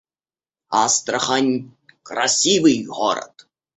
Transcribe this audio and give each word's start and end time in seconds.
Астрахань— 0.79 1.55
красивый 2.07 2.83
город 2.85 3.47